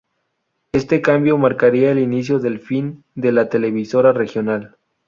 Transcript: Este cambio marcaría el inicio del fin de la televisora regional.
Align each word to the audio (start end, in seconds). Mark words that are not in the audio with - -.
Este 0.71 0.99
cambio 0.99 1.37
marcaría 1.37 1.91
el 1.91 1.99
inicio 1.99 2.39
del 2.39 2.57
fin 2.59 3.03
de 3.13 3.31
la 3.31 3.49
televisora 3.49 4.11
regional. 4.11 4.75